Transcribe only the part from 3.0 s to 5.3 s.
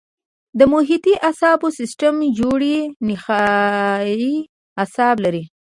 نخاعي اعصاب